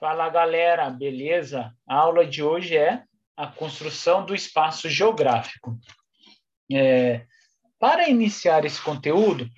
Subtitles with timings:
[0.00, 1.72] Fala galera, beleza?
[1.86, 3.04] A aula de hoje é
[3.36, 5.78] a construção do espaço geográfico.
[6.70, 7.24] É,
[7.78, 9.48] para iniciar esse conteúdo,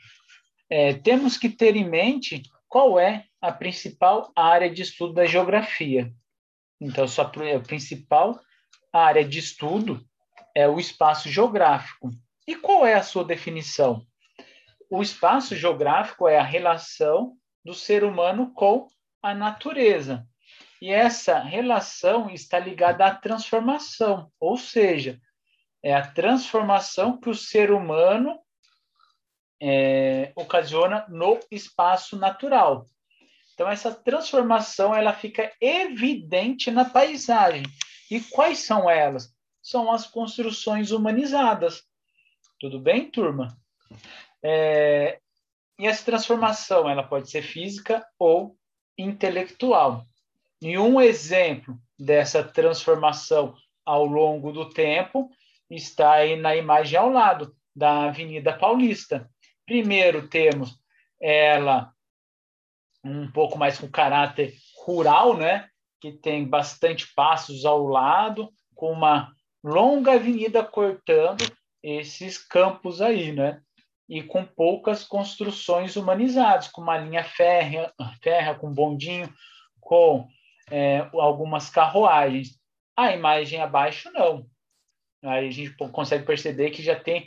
[0.69, 6.13] é, temos que ter em mente qual é a principal área de estudo da geografia.
[6.79, 8.39] Então, sua a principal
[8.93, 10.05] área de estudo
[10.55, 12.11] é o espaço geográfico.
[12.47, 14.07] E qual é a sua definição?
[14.91, 18.87] O espaço geográfico é a relação do ser humano com
[19.27, 20.25] a natureza.
[20.81, 25.21] E essa relação está ligada à transformação, ou seja,
[25.83, 28.39] é a transformação que o ser humano
[29.61, 32.87] é, ocasiona no espaço natural.
[33.55, 37.65] Então essa transformação ela fica evidente na paisagem.
[38.09, 39.35] E quais são elas?
[39.61, 41.83] São as construções humanizadas.
[42.61, 43.57] Tudo bem, turma?
[44.41, 45.19] É,
[45.81, 48.57] e essa transformação ela pode ser física ou
[48.99, 50.05] intelectual.
[50.61, 55.31] E um exemplo dessa transformação ao longo do tempo
[55.71, 59.31] está aí na imagem ao lado da Avenida Paulista.
[59.65, 60.79] Primeiro temos
[61.21, 61.93] ela
[63.05, 64.55] um pouco mais com caráter
[64.85, 65.69] rural, né?
[66.01, 69.33] Que tem bastante passos ao lado, com uma
[69.63, 71.45] longa avenida cortando
[71.83, 73.61] esses campos aí, né?
[74.09, 79.33] E com poucas construções humanizadas, com uma linha férrea, férrea com bondinho,
[79.81, 80.29] com
[80.71, 82.59] é, algumas carruagens.
[82.97, 84.47] A imagem abaixo, não.
[85.23, 87.27] Aí a gente consegue perceber que já tem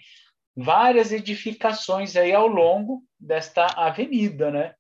[0.56, 4.74] várias edificações aí ao longo desta avenida, né?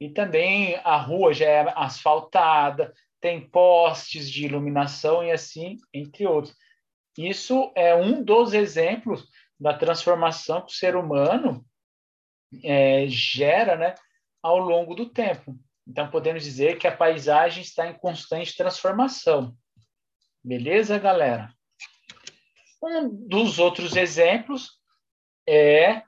[0.00, 6.54] E também a rua já é asfaltada, tem postes de iluminação e assim, entre outros.
[7.16, 11.64] Isso é um dos exemplos da transformação que o ser humano
[12.62, 13.94] é, gera né,
[14.42, 15.58] ao longo do tempo.
[15.86, 19.56] Então, podemos dizer que a paisagem está em constante transformação.
[20.44, 21.52] Beleza, galera?
[22.82, 24.78] Um dos outros exemplos
[25.48, 26.02] é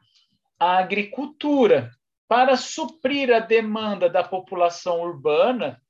[0.58, 1.90] a agricultura.
[2.26, 5.80] Para suprir a demanda da população urbana,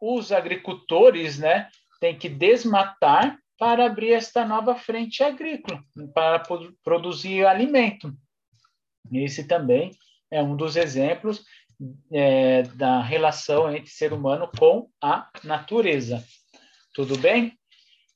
[0.00, 1.68] os agricultores né,
[2.00, 5.82] têm que desmatar para abrir esta nova frente agrícola,
[6.12, 6.42] para
[6.82, 8.12] produzir alimento.
[9.12, 9.90] Esse também
[10.30, 11.44] é um dos exemplos
[12.12, 16.24] é, da relação entre ser humano com a natureza.
[16.92, 17.58] Tudo bem?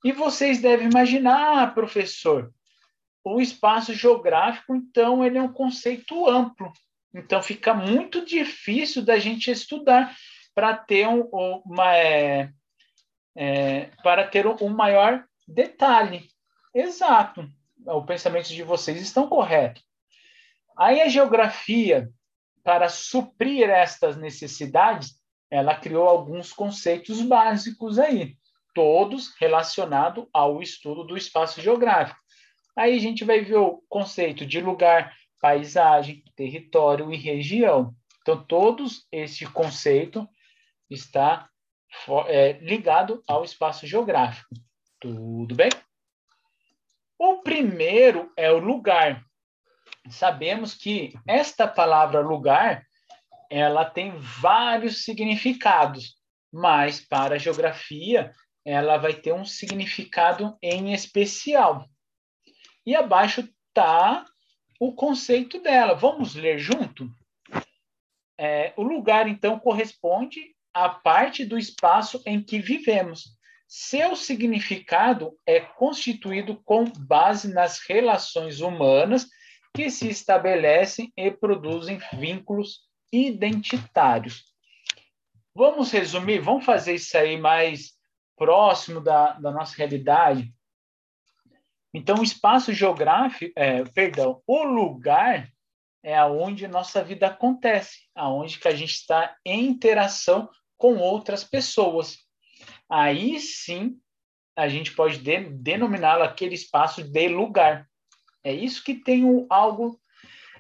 [0.05, 2.53] E vocês devem imaginar, professor,
[3.25, 6.73] o espaço geográfico, então, ele é um conceito amplo.
[7.15, 10.15] Então, fica muito difícil da gente estudar
[10.55, 11.23] para ter um,
[11.65, 12.51] uma, é,
[13.41, 16.29] é, para ter um maior detalhe.
[16.75, 17.49] Exato.
[17.87, 19.85] O pensamento de vocês estão corretos.
[20.77, 22.11] Aí a geografia,
[22.65, 25.15] para suprir estas necessidades,
[25.49, 28.37] ela criou alguns conceitos básicos aí,
[28.75, 32.19] todos relacionados ao estudo do espaço geográfico.
[32.77, 37.95] Aí a gente vai ver o conceito de lugar, paisagem, território e região.
[38.21, 40.29] Então, todos este conceito
[40.91, 41.49] está
[42.27, 44.49] é, ligado ao espaço geográfico.
[45.01, 45.71] Tudo bem?
[47.19, 49.25] O primeiro é o lugar.
[50.11, 52.85] Sabemos que esta palavra lugar,
[53.51, 56.17] ela tem vários significados,
[56.53, 58.33] mas para a geografia,
[58.65, 61.89] ela vai ter um significado em especial.
[62.87, 64.25] E abaixo está
[64.81, 65.95] o conceito dela.
[65.95, 67.11] Vamos ler junto?
[68.39, 73.37] É, o lugar, então, corresponde à parte do espaço em que vivemos.
[73.67, 79.27] Seu significado é constituído com base nas relações humanas
[79.75, 82.81] que se estabelecem e produzem vínculos
[83.13, 84.45] identitários.
[85.55, 87.93] Vamos resumir, vamos fazer isso aí mais
[88.37, 90.53] próximo da, da nossa realidade.
[91.93, 95.51] Então, o espaço geográfico, é, perdão, o lugar
[96.03, 102.29] é aonde nossa vida acontece, aonde que a gente está em interação com outras pessoas
[102.89, 103.99] aí sim
[104.57, 107.87] a gente pode de, denominá-lo aquele espaço de lugar.
[108.43, 110.01] É isso que tem um, algo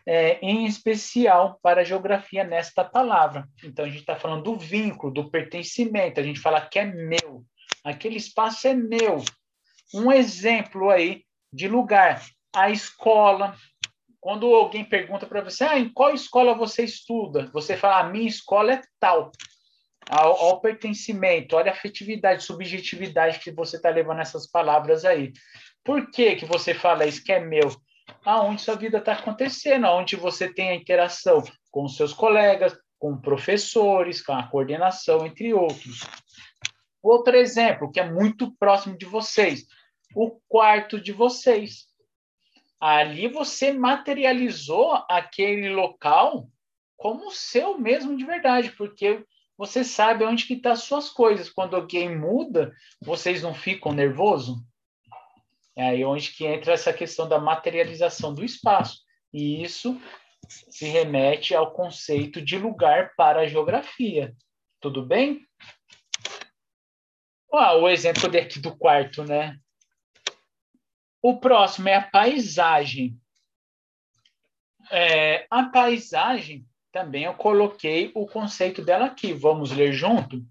[0.07, 3.49] é, em especial para a geografia nesta palavra.
[3.65, 7.45] Então, a gente está falando do vínculo, do pertencimento, a gente fala que é meu,
[7.83, 9.25] aquele espaço é meu.
[9.93, 12.25] Um exemplo aí de lugar,
[12.55, 13.57] a escola.
[14.21, 17.49] Quando alguém pergunta para você, ah, em qual escola você estuda?
[17.53, 19.31] Você fala, a minha escola é tal
[20.09, 25.33] ao, ao pertencimento, olha a afetividade, subjetividade que você está levando essas palavras aí.
[25.85, 27.71] Por que, que você fala isso que é meu?
[28.25, 34.23] Aonde sua vida está acontecendo, aonde você tem a interação com seus colegas, com professores,
[34.23, 36.01] com a coordenação, entre outros.
[37.03, 39.65] Outro exemplo, que é muito próximo de vocês,
[40.15, 41.88] o quarto de vocês.
[42.81, 46.49] Ali você materializou aquele local
[46.97, 49.25] como seu mesmo de verdade, porque
[49.57, 51.51] você sabe onde que tá as suas coisas.
[51.51, 54.57] Quando alguém muda, vocês não ficam nervosos?
[55.77, 59.01] É aí onde que entra essa questão da materialização do espaço.
[59.33, 60.01] E isso
[60.49, 64.35] se remete ao conceito de lugar para a geografia.
[64.81, 65.47] Tudo bem?
[67.53, 69.59] Ah, o exemplo daqui do quarto, né?
[71.21, 73.19] O próximo é a paisagem.
[74.91, 79.33] É, a paisagem, também eu coloquei o conceito dela aqui.
[79.33, 80.45] Vamos ler junto?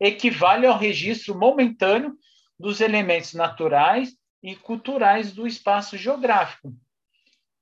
[0.00, 2.16] Equivale ao registro momentâneo
[2.58, 6.74] dos elementos naturais e culturais do espaço geográfico.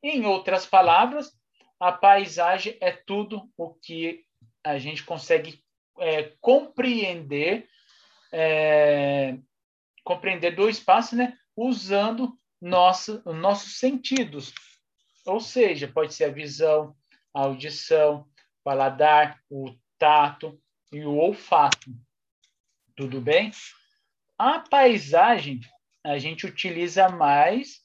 [0.03, 1.33] Em outras palavras,
[1.81, 4.25] a paisagem é tudo o que
[4.63, 5.63] a gente consegue
[5.99, 7.69] é, compreender
[8.33, 9.39] é,
[10.03, 14.55] compreender do espaço, né, usando nossa, nossos sentidos.
[15.27, 16.97] Ou seja, pode ser a visão,
[17.35, 18.27] a audição, o
[18.65, 20.59] paladar, o tato
[20.91, 21.91] e o olfato.
[22.97, 23.51] Tudo bem?
[24.39, 25.61] A paisagem,
[26.03, 27.83] a gente utiliza mais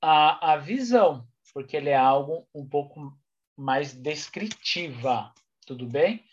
[0.00, 3.12] a, a visão, porque ele é algo um pouco
[3.56, 5.34] mais descritiva.
[5.66, 6.24] Tudo bem?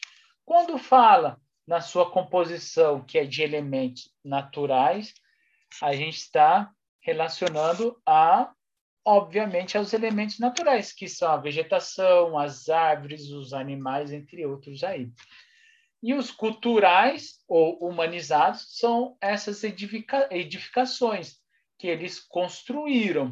[0.45, 5.15] Quando fala na sua composição, que é de elementos naturais,
[5.81, 6.71] a gente está
[7.05, 8.51] relacionando a,
[9.05, 15.11] obviamente, aos elementos naturais, que são a vegetação, as árvores, os animais, entre outros aí.
[16.01, 21.37] E os culturais ou humanizados são essas edifica edificações
[21.77, 23.31] que eles construíram,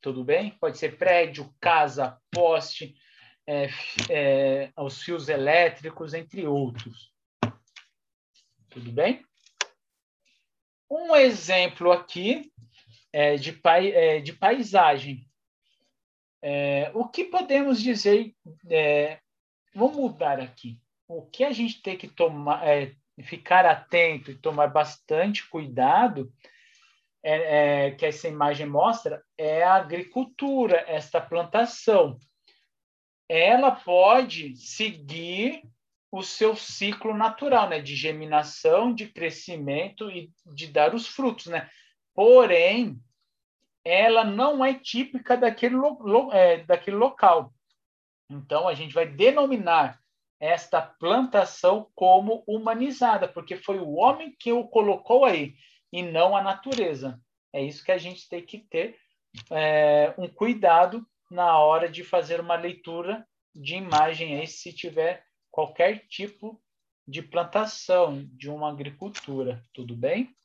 [0.00, 0.52] tudo bem?
[0.58, 2.94] Pode ser prédio, casa, poste,
[3.46, 3.68] é,
[4.08, 7.12] é, os fios elétricos, entre outros.
[8.70, 9.22] Tudo bem?
[10.90, 12.50] Um exemplo aqui
[13.12, 15.26] é, de, pai, é, de paisagem.
[16.42, 18.34] É, o que podemos dizer?
[18.68, 19.18] É,
[19.74, 20.80] vamos mudar aqui.
[21.06, 26.32] O que a gente tem que tomar, é, ficar atento e tomar bastante cuidado,
[27.22, 32.18] é, que essa imagem mostra, é a agricultura, esta plantação.
[33.28, 35.62] Ela pode seguir
[36.10, 41.70] o seu ciclo natural, né, de germinação, de crescimento e de dar os frutos, né?
[42.20, 43.02] Porém,
[43.82, 47.50] ela não é típica daquele, lo, é, daquele local.
[48.28, 49.98] Então, a gente vai denominar
[50.38, 55.54] esta plantação como humanizada, porque foi o homem que o colocou aí
[55.90, 57.18] e não a natureza.
[57.54, 58.98] É isso que a gente tem que ter
[59.50, 66.06] é, um cuidado na hora de fazer uma leitura de imagem aí, se tiver qualquer
[66.06, 66.60] tipo
[67.08, 70.36] de plantação, de uma agricultura, tudo bem?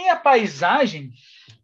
[0.00, 1.12] E a paisagem,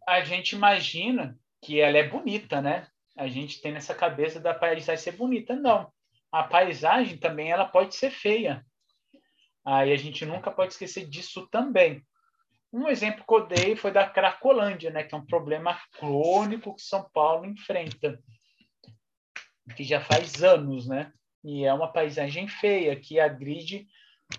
[0.07, 2.87] a gente imagina que ela é bonita, né?
[3.17, 5.55] A gente tem nessa cabeça da paisagem ser bonita.
[5.55, 5.91] Não.
[6.31, 8.63] A paisagem também ela pode ser feia.
[9.65, 12.05] Aí a gente nunca pode esquecer disso também.
[12.71, 16.83] Um exemplo que eu dei foi da Cracolândia, né, que é um problema crônico que
[16.83, 18.21] São Paulo enfrenta
[19.75, 21.11] que já faz anos, né?
[21.43, 23.87] E é uma paisagem feia que agride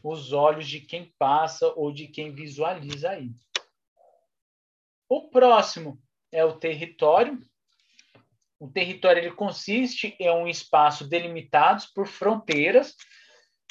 [0.04, 3.30] os olhos de quem passa ou de quem visualiza aí.
[5.08, 5.98] O próximo
[6.30, 7.38] é o território.
[8.60, 12.94] O território ele consiste em um espaço delimitados por fronteiras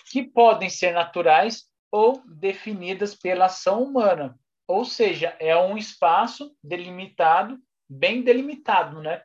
[0.10, 4.38] que podem ser naturais ou definidas pela ação humana.
[4.68, 9.22] Ou seja, é um espaço delimitado, bem delimitado, né?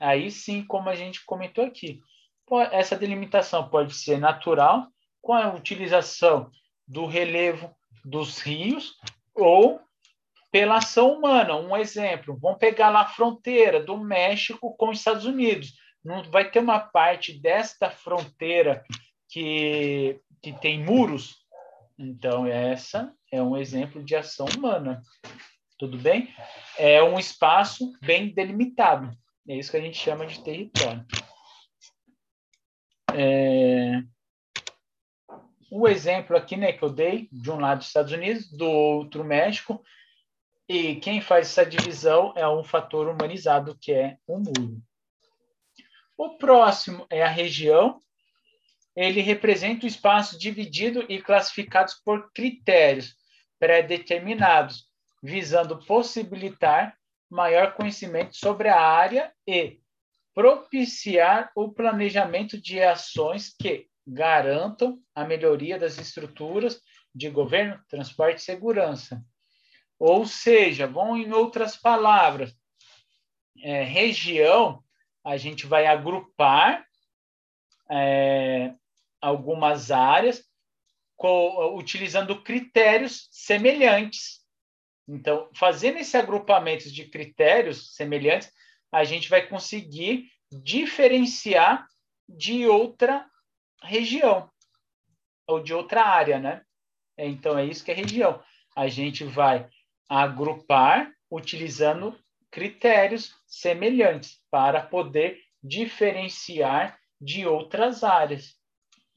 [0.00, 2.00] Aí sim, como a gente comentou aqui,
[2.72, 4.88] essa delimitação pode ser natural,
[5.22, 6.50] com a utilização
[6.86, 8.94] do relevo dos rios,
[9.34, 9.80] ou
[10.54, 11.56] pela ação humana.
[11.56, 15.72] Um exemplo, vamos pegar lá a fronteira do México com os Estados Unidos.
[16.04, 18.84] Não vai ter uma parte desta fronteira
[19.28, 21.44] que, que tem muros?
[21.98, 25.02] Então, essa é um exemplo de ação humana.
[25.76, 26.32] Tudo bem?
[26.78, 29.10] É um espaço bem delimitado.
[29.48, 31.04] É isso que a gente chama de território.
[33.12, 34.00] É...
[35.68, 39.24] O exemplo aqui né, que eu dei, de um lado dos Estados Unidos, do outro
[39.24, 39.82] México,
[40.68, 44.82] e quem faz essa divisão é um fator humanizado, que é o muro.
[46.16, 48.00] O próximo é a região.
[48.96, 53.16] Ele representa o espaço dividido e classificados por critérios
[53.58, 54.88] pré-determinados,
[55.22, 56.96] visando possibilitar
[57.28, 59.80] maior conhecimento sobre a área e
[60.34, 66.80] propiciar o planejamento de ações que garantam a melhoria das estruturas
[67.14, 69.24] de governo, transporte e segurança.
[69.98, 72.54] Ou seja, vão em outras palavras,
[73.62, 74.82] é, região,
[75.24, 76.86] a gente vai agrupar
[77.90, 78.74] é,
[79.20, 80.44] algumas áreas
[81.74, 84.44] utilizando critérios semelhantes.
[85.08, 88.52] Então, fazendo esse agrupamento de critérios semelhantes,
[88.92, 91.86] a gente vai conseguir diferenciar
[92.28, 93.26] de outra
[93.82, 94.50] região
[95.46, 96.62] ou de outra área, né?
[97.16, 98.42] Então é isso que é região.
[98.76, 99.68] A gente vai
[100.08, 102.18] agrupar utilizando
[102.50, 108.54] critérios semelhantes para poder diferenciar de outras áreas.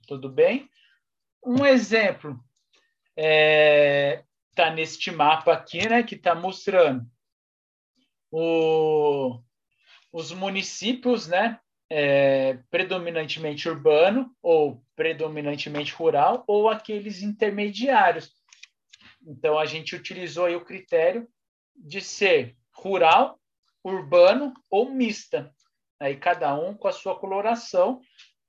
[0.08, 0.70] Tudo bem?
[1.46, 2.32] Um exemplo
[3.16, 4.24] está é,
[4.56, 7.06] tá neste mapa aqui, né, que está mostrando
[8.32, 9.40] o,
[10.12, 18.32] os municípios, né, é, predominantemente urbano ou predominantemente rural ou aqueles intermediários.
[19.28, 21.28] Então a gente utilizou aí o critério
[21.76, 23.38] de ser rural,
[23.84, 25.54] urbano ou mista.
[26.00, 28.00] Aí cada um com a sua coloração,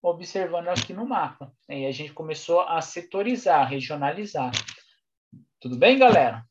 [0.00, 1.52] observando aqui no mapa.
[1.68, 4.52] Aí a gente começou a setorizar, regionalizar.
[5.58, 6.46] Tudo bem, galera?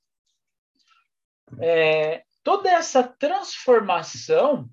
[1.61, 4.69] É, toda essa transformação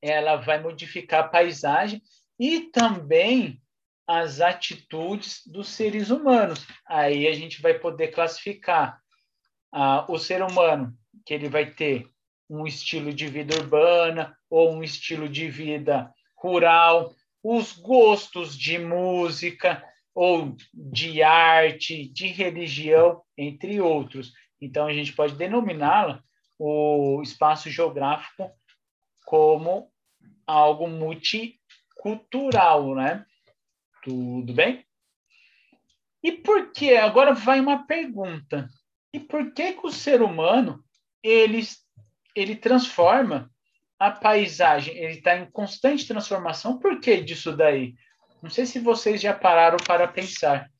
[0.00, 2.02] ela vai modificar a paisagem
[2.38, 3.60] e também
[4.08, 6.66] as atitudes dos seres humanos.
[6.86, 8.98] Aí a gente vai poder classificar
[9.70, 10.96] ah, o ser humano,
[11.26, 12.08] que ele vai ter
[12.48, 19.84] um estilo de vida urbana ou um estilo de vida rural, os gostos de música
[20.14, 24.32] ou de arte, de religião, entre outros.
[24.60, 26.22] Então a gente pode denominá-la
[26.58, 28.50] o espaço geográfico
[29.26, 29.92] como
[30.46, 33.26] algo multicultural, né?
[34.02, 34.84] Tudo bem?
[36.22, 36.96] E por que?
[36.96, 38.68] Agora vai uma pergunta.
[39.12, 40.84] E por que que o ser humano
[41.22, 41.60] ele,
[42.34, 43.50] ele transforma
[43.98, 44.96] a paisagem?
[44.96, 46.78] Ele está em constante transformação.
[46.78, 47.94] Por que disso daí?
[48.42, 50.70] Não sei se vocês já pararam para pensar.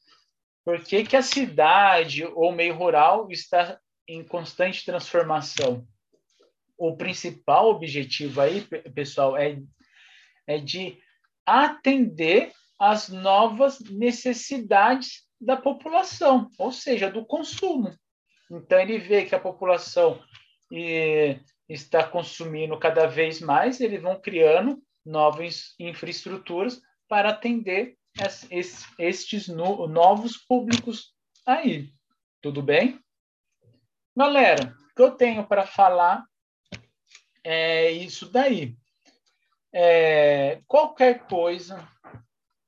[0.65, 5.87] Por que, que a cidade ou meio rural está em constante transformação?
[6.79, 8.61] o principal objetivo aí,
[8.95, 9.59] pessoal, é,
[10.47, 10.97] é de
[11.45, 17.95] atender às novas necessidades da população, ou seja, do consumo.
[18.51, 20.23] Então, ele vê que a população
[21.69, 29.87] está consumindo cada vez mais, eles vão criando novas infraestruturas para atender esses, estes no,
[29.87, 31.15] novos públicos
[31.47, 31.91] aí.
[32.43, 33.01] Tudo bem?
[34.17, 36.25] Galera, o que eu tenho para falar
[37.45, 38.77] é isso daí.
[39.73, 41.87] É, qualquer coisa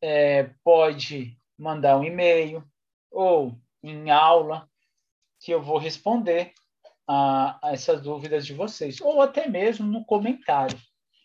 [0.02, 2.64] é, pode mandar um e-mail
[3.10, 4.68] ou em aula
[5.40, 6.52] que eu vou responder
[7.06, 10.78] a, a essas dúvidas de vocês, ou até mesmo no comentário.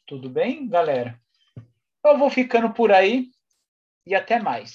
[0.07, 1.19] Tudo bem, galera?
[2.03, 3.29] Eu vou ficando por aí
[4.05, 4.73] e até mais.